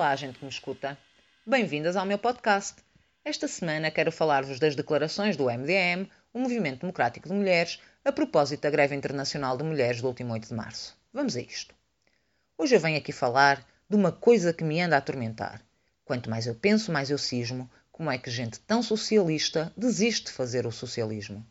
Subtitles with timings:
[0.00, 0.96] Olá, gente que me escuta.
[1.46, 2.76] Bem-vindas ao meu podcast.
[3.22, 8.62] Esta semana quero falar-vos das declarações do MDM, o Movimento Democrático de Mulheres, a propósito
[8.62, 10.96] da greve internacional de mulheres do último 8 de março.
[11.12, 11.74] Vamos a isto.
[12.56, 15.60] Hoje eu venho aqui falar de uma coisa que me anda a atormentar.
[16.02, 17.70] Quanto mais eu penso, mais eu cismo.
[17.92, 21.44] Como é que gente tão socialista desiste de fazer o socialismo?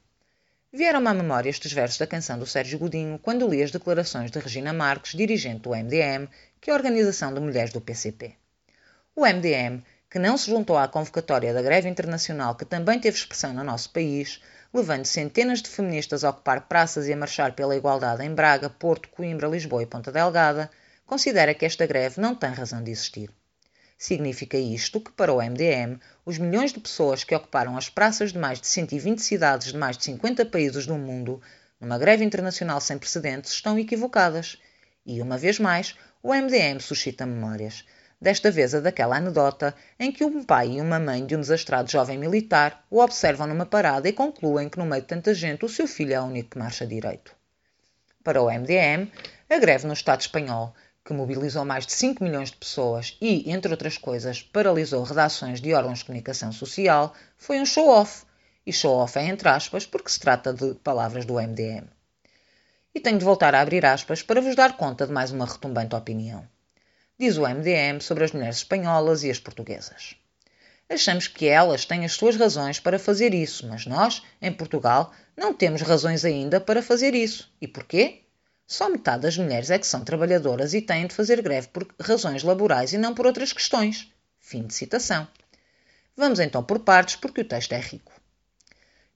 [0.73, 4.39] Vieram-me à memória estes versos da canção do Sérgio Godinho quando li as declarações de
[4.39, 6.27] Regina Marques, dirigente do MDM,
[6.59, 8.38] que é a Organização de Mulheres do PCP.
[9.15, 13.53] O MDM, que não se juntou à convocatória da greve internacional que também teve expressão
[13.53, 14.41] no nosso país,
[14.73, 19.09] levando centenas de feministas a ocupar praças e a marchar pela igualdade em Braga, Porto,
[19.09, 20.69] Coimbra, Lisboa e Ponta Delgada,
[21.05, 23.29] considera que esta greve não tem razão de existir.
[23.97, 28.39] Significa isto que, para o MDM, os milhões de pessoas que ocuparam as praças de
[28.39, 31.41] mais de 120 cidades de mais de 50 países do mundo,
[31.81, 34.57] numa greve internacional sem precedentes, estão equivocadas.
[35.05, 37.83] E, uma vez mais, o MDM suscita memórias.
[38.21, 41.89] Desta vez a daquela anedota em que um pai e uma mãe de um desastrado
[41.89, 45.69] jovem militar o observam numa parada e concluem que, no meio de tanta gente, o
[45.69, 47.33] seu filho é o único que marcha direito.
[48.21, 49.09] Para o MDM,
[49.49, 53.71] a greve no Estado espanhol que mobilizou mais de 5 milhões de pessoas e, entre
[53.71, 58.25] outras coisas, paralisou redações de órgãos de comunicação social, foi um show-off.
[58.65, 61.87] E show-off é entre aspas porque se trata de palavras do MDM.
[62.93, 65.95] E tenho de voltar a abrir aspas para vos dar conta de mais uma retumbante
[65.95, 66.45] opinião.
[67.19, 70.15] Diz o MDM sobre as mulheres espanholas e as portuguesas.
[70.89, 75.53] Achamos que elas têm as suas razões para fazer isso, mas nós, em Portugal, não
[75.53, 77.51] temos razões ainda para fazer isso.
[77.59, 78.21] E porquê?
[78.65, 82.41] Só metade das mulheres é que são trabalhadoras e têm de fazer greve por razões
[82.41, 84.09] laborais e não por outras questões.
[84.39, 85.27] Fim de citação.
[86.15, 88.13] Vamos então por partes, porque o texto é rico.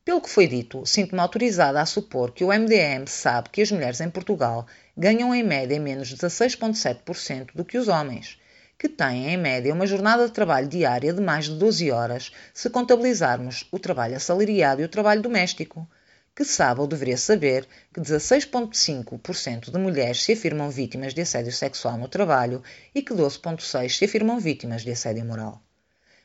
[0.05, 4.01] Pelo que foi dito, sinto-me autorizada a supor que o MDM sabe que as mulheres
[4.01, 8.37] em Portugal ganham em média menos de 16,7% do que os homens,
[8.77, 12.69] que têm em média uma jornada de trabalho diária de mais de 12 horas, se
[12.69, 15.87] contabilizarmos o trabalho assalariado e o trabalho doméstico
[16.35, 21.97] que sabe ou deveria saber que 16,5% de mulheres se afirmam vítimas de assédio sexual
[21.97, 22.61] no trabalho
[22.93, 25.63] e que 12,6% se afirmam vítimas de assédio moral.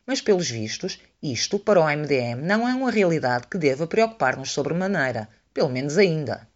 [0.09, 5.29] Mas, pelos vistos, isto, para o MDM, não é uma realidade que deva preocupar-nos sobremaneira,
[5.53, 6.49] pelo menos ainda.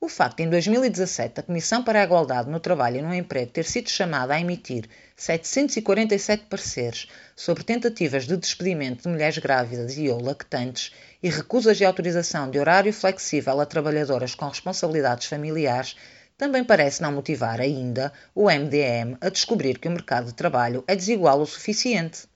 [0.00, 3.52] O facto de, em 2017, a Comissão para a Igualdade no Trabalho e no Emprego
[3.52, 7.06] ter sido chamada a emitir 747 pareceres
[7.36, 12.58] sobre tentativas de despedimento de mulheres grávidas e ou lactantes e recusas de autorização de
[12.58, 15.96] horário flexível a trabalhadoras com responsabilidades familiares
[16.36, 20.96] também parece não motivar ainda o MDM a descobrir que o mercado de trabalho é
[20.96, 22.26] desigual o suficiente.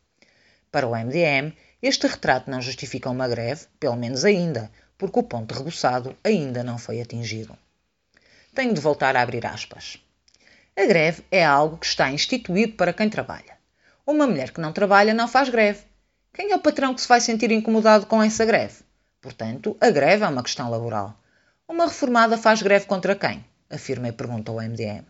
[0.70, 5.54] Para o MDM, este retrato não justifica uma greve, pelo menos ainda, porque o ponto
[5.54, 7.56] rebuçado ainda não foi atingido.
[8.54, 9.98] Tenho de voltar a abrir aspas.
[10.76, 13.58] A greve é algo que está instituído para quem trabalha.
[14.06, 15.82] Uma mulher que não trabalha não faz greve.
[16.32, 18.82] Quem é o patrão que se vai sentir incomodado com essa greve?
[19.20, 21.18] Portanto, a greve é uma questão laboral.
[21.68, 23.44] Uma reformada faz greve contra quem?
[23.68, 25.04] Afirma e pergunta o MDM.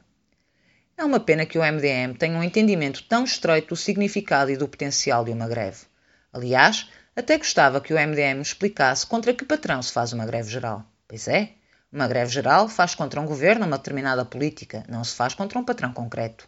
[1.00, 4.68] É uma pena que o MDM tenha um entendimento tão estreito do significado e do
[4.68, 5.86] potencial de uma greve.
[6.30, 10.84] Aliás, até gostava que o MDM explicasse contra que patrão se faz uma greve geral.
[11.08, 11.52] Pois é,
[11.90, 15.64] uma greve geral faz contra um governo uma determinada política, não se faz contra um
[15.64, 16.46] patrão concreto.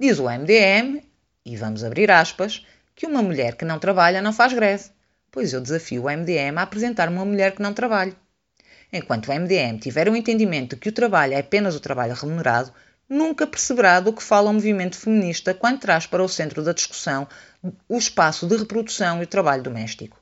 [0.00, 1.02] Diz o MDM,
[1.44, 4.84] e vamos abrir aspas, que uma mulher que não trabalha não faz greve.
[5.30, 8.16] Pois eu desafio o MDM a apresentar uma mulher que não trabalha.
[8.90, 12.72] Enquanto o MDM tiver o entendimento de que o trabalho é apenas o trabalho remunerado,
[13.08, 17.26] nunca perceberá do que fala o movimento feminista quando traz para o centro da discussão
[17.88, 20.20] o espaço de reprodução e o trabalho doméstico.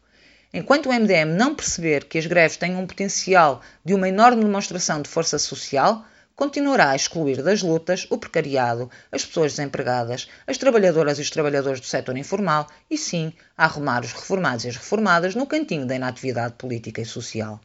[0.55, 5.03] Enquanto o MDM não perceber que as greves têm um potencial de uma enorme demonstração
[5.03, 6.05] de força social,
[6.37, 11.81] continuará a excluir das lutas o precariado, as pessoas desempregadas, as trabalhadoras e os trabalhadores
[11.81, 15.97] do setor informal e, sim, a arrumar os reformados e as reformadas no cantinho da
[15.97, 17.61] inatividade política e social.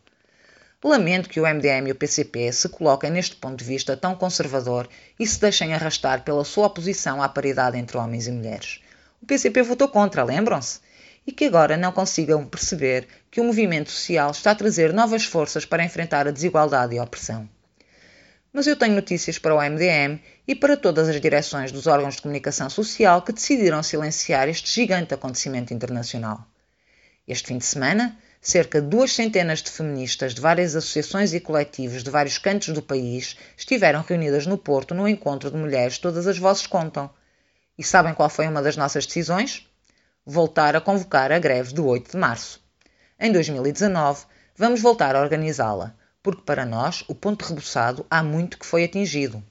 [0.83, 4.89] Lamento que o MDM e o PCP se coloquem neste ponto de vista tão conservador
[5.19, 8.81] e se deixem arrastar pela sua oposição à paridade entre homens e mulheres.
[9.21, 10.79] O PCP votou contra, lembram-se?
[11.25, 15.65] E que agora não consigam perceber que o movimento social está a trazer novas forças
[15.65, 17.47] para enfrentar a desigualdade e a opressão.
[18.51, 22.23] Mas eu tenho notícias para o MDM e para todas as direções dos órgãos de
[22.23, 26.43] comunicação social que decidiram silenciar este gigante acontecimento internacional.
[27.27, 32.03] Este fim de semana, cerca de duas centenas de feministas de várias associações e coletivos
[32.03, 36.39] de vários cantos do país estiveram reunidas no Porto no encontro de mulheres Todas as
[36.39, 37.07] Vozes Contam.
[37.77, 39.67] E sabem qual foi uma das nossas decisões?
[40.25, 42.59] Voltar a convocar a greve do 8 de março.
[43.19, 48.65] Em 2019, vamos voltar a organizá-la, porque para nós o ponto rebuçado há muito que
[48.65, 49.43] foi atingido.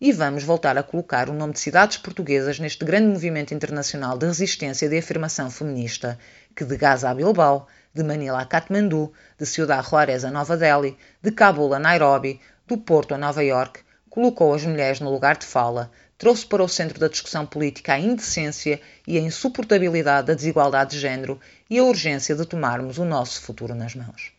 [0.00, 4.26] e vamos voltar a colocar o nome de cidades portuguesas neste grande movimento internacional de
[4.26, 6.16] resistência e de afirmação feminista,
[6.54, 7.66] que de Gaza a Bilbao,
[7.98, 12.78] de Manila a Katmandu, de Ciudad Juarez a Nova Delhi, de Cabul a Nairobi, do
[12.78, 17.00] Porto a Nova York, colocou as mulheres no lugar de fala, trouxe para o centro
[17.00, 22.36] da discussão política a indecência e a insuportabilidade da desigualdade de género e a urgência
[22.36, 24.32] de tomarmos o nosso futuro nas mãos.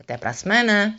[0.00, 0.96] Até para a semana!